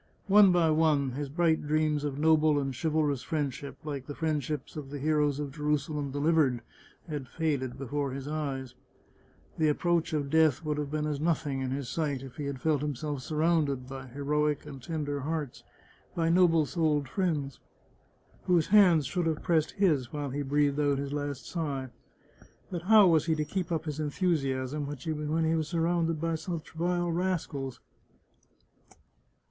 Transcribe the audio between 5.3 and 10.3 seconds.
of Jerusalem Delivered— had faded before his eyes! The approach